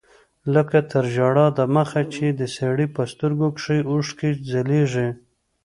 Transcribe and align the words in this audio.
لکه 0.53 0.79
تر 0.91 1.03
ژړا 1.15 1.47
د 1.57 1.59
مخه 1.75 2.01
چې 2.13 2.25
د 2.39 2.41
سړي 2.57 2.87
په 2.95 3.01
سترګو 3.11 3.47
کښې 3.57 3.77
اوښکې 3.91 4.29
ځلېږي. 4.51 5.09